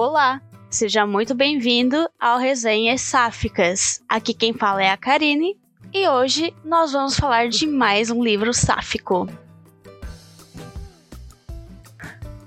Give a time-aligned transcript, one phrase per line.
[0.00, 4.00] Olá, seja muito bem-vindo ao Resenhas Sáficas.
[4.08, 5.58] Aqui quem fala é a Karine
[5.92, 9.28] e hoje nós vamos falar de mais um livro sáfico.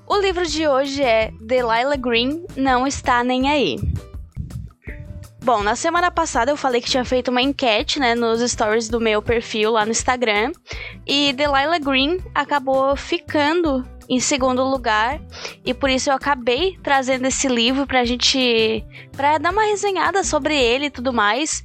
[0.07, 3.75] O livro de hoje é Delilah Green Não Está Nem Aí.
[5.43, 9.01] Bom, na semana passada eu falei que tinha feito uma enquete, né, nos stories do
[9.01, 10.53] meu perfil lá no Instagram,
[11.05, 15.21] e Delilah Green acabou ficando em segundo lugar
[15.65, 18.85] e por isso eu acabei trazendo esse livro pra gente
[19.15, 21.63] para dar uma resenhada sobre ele e tudo mais.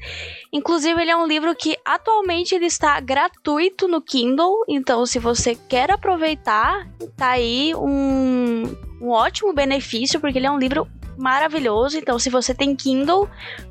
[0.52, 5.56] Inclusive ele é um livro que atualmente ele está gratuito no Kindle, então se você
[5.56, 8.62] quer aproveitar, tá aí um,
[9.02, 10.86] um ótimo benefício porque ele é um livro
[11.18, 11.98] maravilhoso.
[11.98, 13.28] Então se você tem Kindle,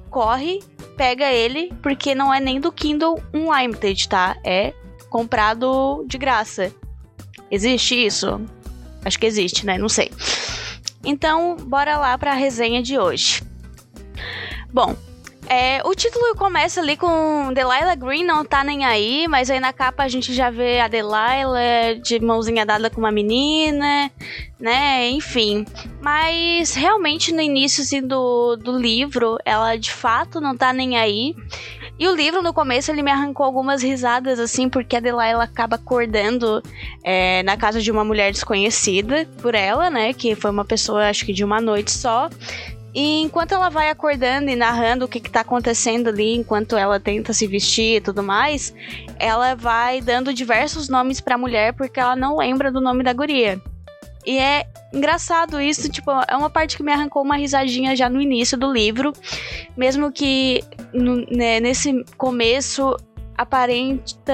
[0.09, 0.59] corre,
[0.97, 4.35] pega ele, porque não é nem do Kindle Unlimited, tá?
[4.43, 4.73] É
[5.09, 6.75] comprado de graça.
[7.49, 8.41] Existe isso?
[9.05, 9.77] Acho que existe, né?
[9.77, 10.11] Não sei.
[11.03, 13.43] Então, bora lá para a resenha de hoje.
[14.73, 14.95] Bom,
[15.47, 19.71] é, o título começa ali com Delilah Green não tá nem aí, mas aí na
[19.71, 24.11] capa a gente já vê a Delilah de mãozinha dada com uma menina,
[24.59, 25.07] né?
[25.09, 25.65] Enfim.
[26.01, 31.35] Mas realmente no início assim, do, do livro, ela de fato não tá nem aí.
[31.97, 35.77] E o livro, no começo, ele me arrancou algumas risadas, assim, porque a Delilah acaba
[35.77, 36.61] acordando
[37.03, 40.11] é, na casa de uma mulher desconhecida por ela, né?
[40.11, 42.29] Que foi uma pessoa, acho que de uma noite só.
[42.93, 47.33] E enquanto ela vai acordando e narrando o que, está acontecendo ali, enquanto ela tenta
[47.33, 48.73] se vestir e tudo mais,
[49.17, 53.61] ela vai dando diversos nomes pra mulher porque ela não lembra do nome da guria.
[54.25, 58.21] E é engraçado isso, tipo, é uma parte que me arrancou uma risadinha já no
[58.21, 59.13] início do livro,
[59.77, 60.63] mesmo que
[61.31, 62.95] né, nesse começo
[63.37, 64.33] aparenta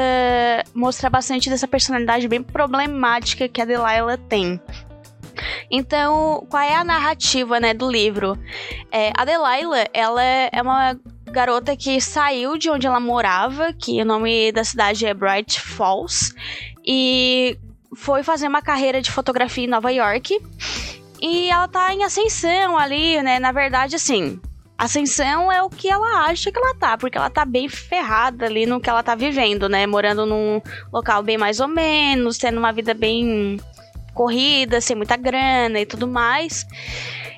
[0.73, 4.61] mostrar bastante dessa personalidade bem problemática que a Delilah tem.
[5.69, 8.37] Então, qual é a narrativa, né, do livro?
[8.91, 10.99] É, a Delilah, ela é uma
[11.31, 16.33] garota que saiu de onde ela morava, que o nome da cidade é Bright Falls,
[16.85, 17.57] e
[17.95, 20.39] foi fazer uma carreira de fotografia em Nova York.
[21.21, 23.39] E ela tá em ascensão ali, né?
[23.39, 24.39] Na verdade, assim,
[24.77, 28.65] ascensão é o que ela acha que ela tá, porque ela tá bem ferrada ali
[28.65, 29.85] no que ela tá vivendo, né?
[29.85, 33.59] Morando num local bem mais ou menos, tendo uma vida bem
[34.13, 36.65] corrida, sem muita grana e tudo mais.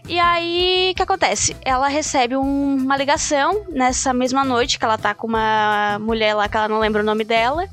[0.07, 1.55] E aí, o que acontece?
[1.63, 6.47] Ela recebe um, uma ligação nessa mesma noite que ela tá com uma mulher lá
[6.47, 7.67] que ela não lembra o nome dela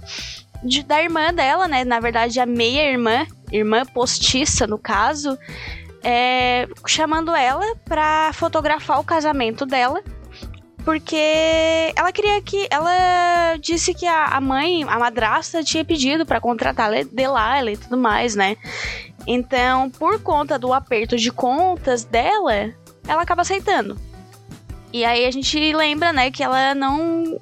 [0.62, 1.84] de, da irmã dela, né?
[1.84, 5.38] Na verdade, a meia-irmã, irmã postiça, no caso,
[6.02, 10.02] é, chamando ela pra fotografar o casamento dela.
[10.84, 12.66] Porque ela queria que.
[12.70, 17.98] Ela disse que a, a mãe, a madrasta, tinha pedido para contratar Delilah e tudo
[17.98, 18.56] mais, né?
[19.26, 22.72] Então, por conta do aperto de contas dela,
[23.06, 23.98] ela acaba aceitando.
[24.92, 27.38] E aí a gente lembra, né, que ela não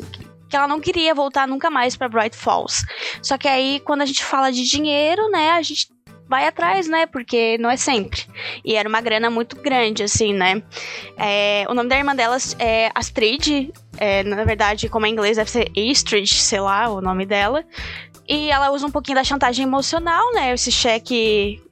[0.49, 2.85] que ela não queria voltar nunca mais para Bright Falls.
[3.23, 5.89] Só que aí, quando a gente fala de dinheiro, né, a gente
[6.29, 7.07] vai atrás, né?
[7.07, 8.27] Porque não é sempre.
[8.65, 10.63] E era uma grana muito grande, assim, né?
[11.17, 13.73] É, o nome da irmã delas é Astrid.
[13.97, 17.65] É, na verdade, como é inglês, deve ser Astrid, sei lá, o nome dela.
[18.29, 20.53] E ela usa um pouquinho da chantagem emocional, né?
[20.53, 21.63] Esse cheque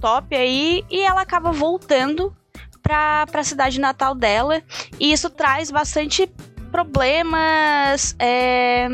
[0.00, 0.84] top aí.
[0.90, 2.34] E ela acaba voltando
[2.82, 4.60] pra, pra cidade natal dela.
[4.98, 6.28] E isso traz bastante
[6.70, 8.14] problemas.
[8.18, 8.88] É,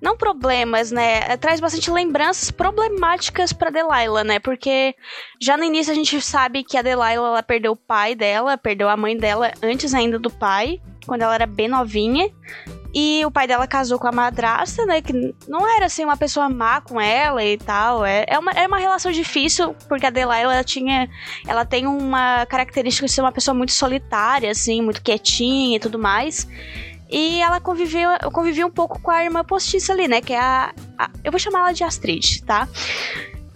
[0.00, 1.20] não problemas, né?
[1.28, 4.38] É, traz bastante lembranças problemáticas para Delilah, né?
[4.38, 4.94] Porque
[5.40, 8.88] já no início a gente sabe que a Delilah ela perdeu o pai dela, perdeu
[8.88, 12.30] a mãe dela antes ainda do pai, quando ela era bem novinha.
[12.94, 15.02] E o pai dela casou com a madrasta, né?
[15.02, 18.04] Que não era assim uma pessoa má com ela e tal.
[18.04, 21.08] É, é uma, é uma relação difícil, porque a Delilah ela tinha.
[21.46, 25.98] Ela tem uma característica de ser uma pessoa muito solitária, assim, muito quietinha e tudo
[25.98, 26.48] mais.
[27.10, 30.20] E ela conviveu, convivia um pouco com a irmã postiça ali, né?
[30.20, 31.10] Que é a, a.
[31.22, 32.68] eu vou chamar ela de Astrid, tá?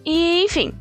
[0.05, 0.75] E, enfim,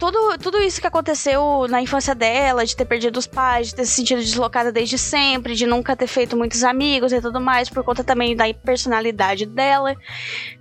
[0.00, 3.84] tudo, tudo isso que aconteceu na infância dela, de ter perdido os pais, de ter
[3.84, 7.84] se sentido deslocada desde sempre, de nunca ter feito muitos amigos e tudo mais, por
[7.84, 9.94] conta também da personalidade dela,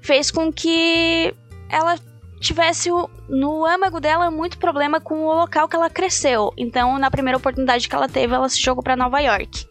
[0.01, 1.33] fez com que
[1.69, 1.97] ela
[2.41, 2.89] tivesse
[3.29, 6.53] no âmago dela muito problema com o local que ela cresceu.
[6.57, 9.65] Então, na primeira oportunidade que ela teve, ela se jogou para Nova York.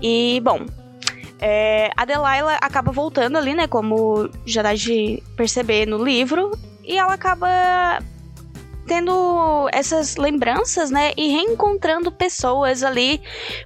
[0.00, 0.64] E, bom,
[1.38, 3.66] é, a Delilah acaba voltando ali, né?
[3.66, 6.52] Como já dá de perceber no livro.
[6.84, 7.98] E ela acaba
[8.88, 11.12] tendo essas lembranças, né?
[11.16, 13.20] E reencontrando pessoas ali.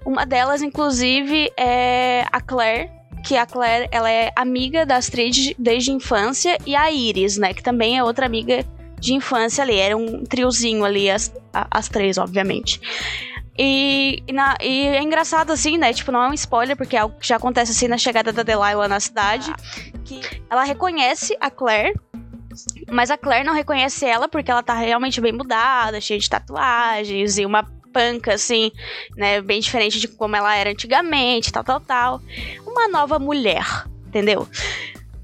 [0.05, 2.91] Uma delas, inclusive, é a Claire.
[3.25, 6.59] Que a Claire, ela é amiga da Astrid desde a infância.
[6.67, 7.55] E a Iris, né?
[7.55, 8.67] Que também é outra amiga
[8.99, 9.79] de infância ali.
[9.79, 12.81] Era um triozinho ali, as, as três, obviamente.
[13.57, 15.93] E, e, na, e, é engraçado assim, né?
[15.93, 18.43] Tipo, não é um spoiler, porque é algo que já acontece assim na chegada da
[18.43, 19.53] Delilah na cidade.
[20.05, 20.21] Que
[20.51, 21.95] ela reconhece a Claire,
[22.93, 27.39] mas a Claire não reconhece ela porque ela tá realmente bem mudada, cheia de tatuagens
[27.39, 28.71] e uma panca, assim,
[29.17, 29.41] né?
[29.41, 32.21] Bem diferente de como ela era antigamente, tal, tal, tal.
[32.67, 33.65] Uma nova mulher,
[34.07, 34.49] entendeu?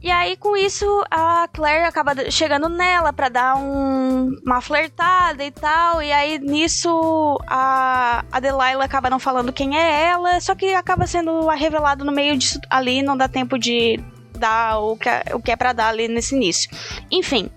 [0.00, 5.50] E aí, com isso, a Claire acaba chegando nela para dar um, uma flertada e
[5.50, 6.00] tal.
[6.00, 10.40] E aí, nisso, a, a Delilah acaba não falando quem é ela.
[10.40, 13.02] Só que acaba sendo revelado no meio disso ali.
[13.02, 13.98] Não dá tempo de
[14.38, 16.70] dar o que, é, o que é pra dar ali nesse início.
[17.10, 17.50] Enfim,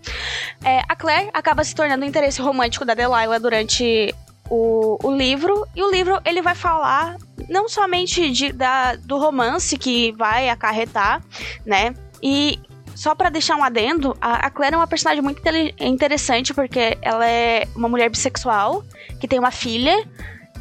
[0.63, 4.13] é, a Claire acaba se tornando o interesse romântico da Delilah durante
[4.49, 5.65] o, o livro.
[5.75, 7.15] E o livro, ele vai falar
[7.47, 11.23] não somente de, da, do romance que vai acarretar,
[11.65, 11.93] né?
[12.21, 12.59] E
[12.93, 15.41] só para deixar um adendo, a, a Claire é uma personagem muito
[15.79, 18.83] interessante porque ela é uma mulher bissexual
[19.19, 20.07] que tem uma filha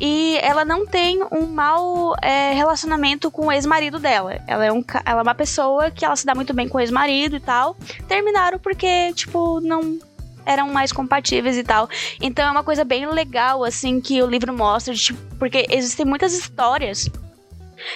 [0.00, 4.40] e ela não tem um mau é, relacionamento com o ex-marido dela.
[4.46, 6.80] Ela é, um, ela é uma pessoa que ela se dá muito bem com o
[6.80, 7.76] ex-marido e tal.
[8.08, 9.98] Terminaram porque, tipo, não
[10.46, 11.88] eram mais compatíveis e tal.
[12.20, 16.32] Então é uma coisa bem legal, assim, que o livro mostra, tipo, porque existem muitas
[16.32, 17.08] histórias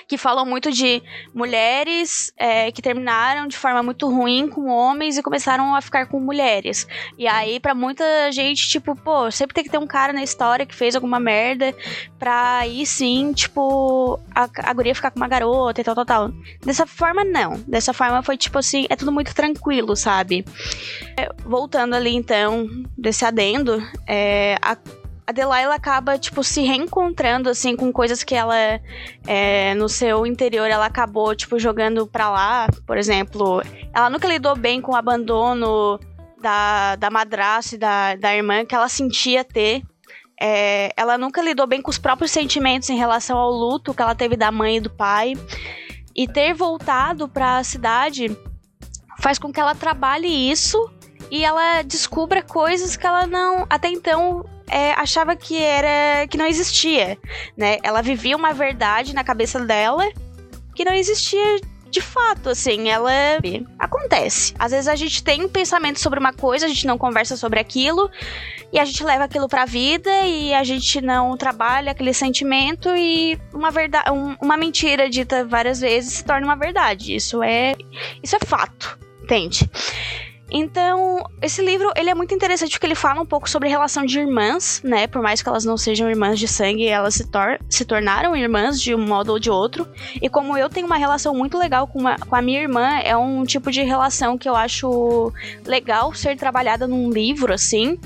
[0.09, 1.03] que falam muito de
[1.35, 6.21] mulheres é, que terminaram de forma muito ruim com homens e começaram a ficar com
[6.21, 6.87] mulheres.
[7.19, 10.67] E aí, para muita gente, tipo, pô, sempre tem que ter um cara na história
[10.67, 11.75] que fez alguma merda
[12.19, 16.33] pra aí sim, tipo, a, a guria ficar com uma garota e tal, tal, tal.
[16.65, 17.63] Dessa forma, não.
[17.67, 20.45] Dessa forma foi tipo assim, é tudo muito tranquilo, sabe?
[21.17, 24.77] É, voltando ali então, desse adendo, é, a
[25.27, 28.55] a Delilah acaba, tipo, se reencontrando, assim, com coisas que ela,
[29.27, 32.67] é, no seu interior, ela acabou, tipo, jogando pra lá.
[32.87, 33.63] Por exemplo,
[33.93, 35.99] ela nunca lidou bem com o abandono
[36.41, 39.83] da, da madrasta e da, da irmã que ela sentia ter.
[40.39, 44.15] É, ela nunca lidou bem com os próprios sentimentos em relação ao luto que ela
[44.15, 45.33] teve da mãe e do pai.
[46.15, 48.37] E ter voltado para a cidade
[49.21, 50.93] faz com que ela trabalhe isso
[51.31, 56.47] e ela descubra coisas que ela não até então é, achava que era que não
[56.47, 57.19] existia,
[57.57, 57.79] né?
[57.83, 60.05] Ela vivia uma verdade na cabeça dela
[60.75, 61.61] que não existia
[61.95, 63.13] de fato, assim, ela
[63.79, 64.53] acontece.
[64.59, 67.61] Às vezes a gente tem um pensamento sobre uma coisa, a gente não conversa sobre
[67.61, 68.11] aquilo
[68.73, 73.39] e a gente leva aquilo pra vida e a gente não trabalha aquele sentimento e
[73.53, 77.15] uma verdade, um, uma mentira dita várias vezes se torna uma verdade.
[77.15, 77.77] Isso é
[78.21, 79.71] isso é fato, entende?
[80.51, 84.21] Então, esse livro, ele é muito interessante porque ele fala um pouco sobre relação de
[84.21, 85.07] irmãs, né?
[85.07, 88.81] Por mais que elas não sejam irmãs de sangue, elas se, tor se tornaram irmãs
[88.81, 89.89] de um modo ou de outro.
[90.21, 93.17] E como eu tenho uma relação muito legal com, uma, com a minha irmã, é
[93.17, 95.33] um tipo de relação que eu acho
[95.65, 97.99] legal ser trabalhada num livro, assim.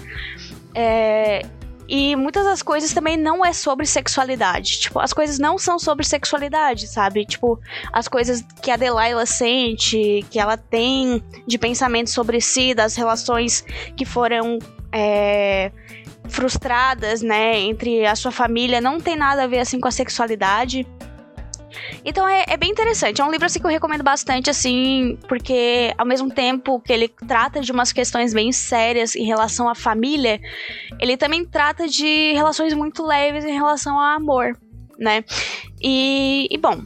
[0.75, 1.45] É,
[1.89, 4.81] e muitas das coisas também não é sobre sexualidade.
[4.81, 7.25] Tipo, as coisas não são sobre sexualidade, sabe?
[7.25, 7.59] Tipo,
[7.91, 13.65] as coisas que a Delilah sente, que ela tem de pensamento sobre si, das relações
[13.97, 14.59] que foram.
[14.93, 15.73] É,
[16.29, 20.87] frustradas, né, entre a sua família, não tem nada a ver assim com a sexualidade.
[22.05, 23.21] Então é, é, bem interessante.
[23.21, 27.09] É um livro assim que eu recomendo bastante, assim, porque ao mesmo tempo que ele
[27.09, 30.41] trata de umas questões bem sérias em relação à família,
[30.99, 34.59] ele também trata de relações muito leves em relação ao amor,
[34.99, 35.25] né?
[35.81, 36.83] E, e bom,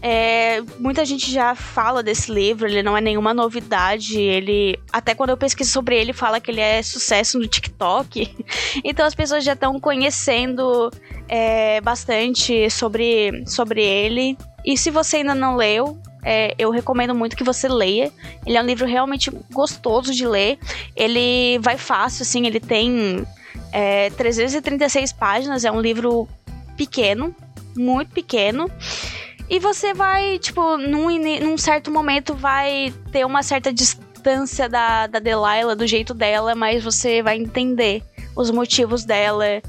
[0.00, 4.20] é, muita gente já fala desse livro, ele não é nenhuma novidade.
[4.20, 8.34] Ele, até quando eu pesquiso sobre ele, fala que ele é sucesso no TikTok.
[8.84, 10.90] Então as pessoas já estão conhecendo
[11.28, 14.36] é, bastante sobre, sobre ele.
[14.64, 18.10] E se você ainda não leu, é, eu recomendo muito que você leia.
[18.44, 20.58] Ele é um livro realmente gostoso de ler.
[20.96, 23.24] Ele vai fácil, assim, ele tem
[23.72, 26.28] é, 336 páginas, é um livro
[26.76, 27.34] pequeno,
[27.76, 28.70] muito pequeno.
[29.54, 35.20] E você vai, tipo, num, num certo momento vai ter uma certa distância da, da
[35.20, 38.02] Delilah, do jeito dela, mas você vai entender
[38.34, 39.62] os motivos dela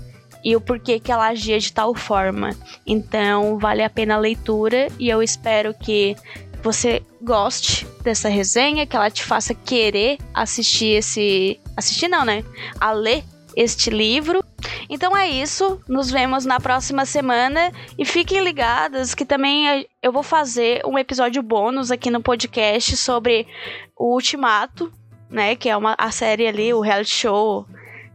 [0.44, 2.50] e o porquê que ela agia de tal forma.
[2.84, 6.15] Então, vale a pena a leitura e eu espero que
[6.63, 11.60] você goste dessa resenha, que ela te faça querer assistir esse.
[11.77, 12.44] Assistir não, né?
[12.80, 13.24] A ler
[13.55, 14.43] este livro.
[14.89, 20.24] Então é isso, nos vemos na próxima semana e fiquem ligadas que também eu vou
[20.24, 23.47] fazer um episódio bônus aqui no podcast sobre
[23.95, 24.91] o Ultimato,
[25.29, 27.65] né, que é uma a série ali, o reality show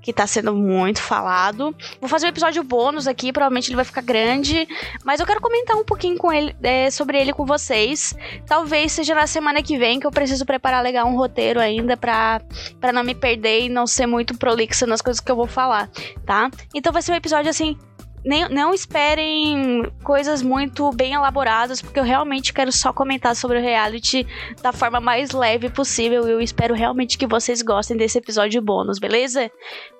[0.00, 1.74] que tá sendo muito falado.
[2.00, 4.66] Vou fazer um episódio bônus aqui, provavelmente ele vai ficar grande,
[5.04, 8.14] mas eu quero comentar um pouquinho com ele, é, sobre ele com vocês.
[8.46, 12.40] Talvez seja na semana que vem que eu preciso preparar legal um roteiro ainda pra,
[12.80, 15.90] pra não me perder e não ser muito prolixa nas coisas que eu vou falar,
[16.24, 16.50] tá?
[16.74, 17.76] Então vai ser um episódio assim
[18.24, 23.62] nem, não esperem coisas muito bem elaboradas, porque eu realmente quero só comentar sobre o
[23.62, 24.26] reality
[24.62, 26.28] da forma mais leve possível.
[26.28, 29.50] Eu espero realmente que vocês gostem desse episódio bônus, beleza?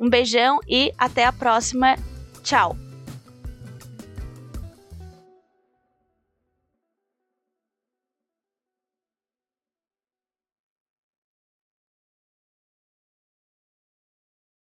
[0.00, 1.96] Um beijão e até a próxima.
[2.42, 2.89] Tchau!